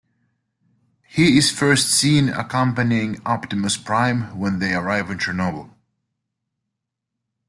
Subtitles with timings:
[1.07, 5.75] He is first seen accompanying Optimus Prime when they arrive in Chernobyl.